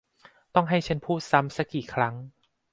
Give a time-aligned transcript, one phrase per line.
[0.55, 2.15] ต้องให้ฉันพูดซ้ำซะกี่ครั้ง!